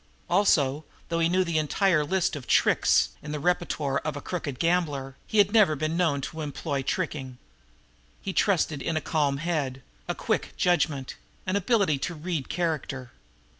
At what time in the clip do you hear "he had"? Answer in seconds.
5.27-5.53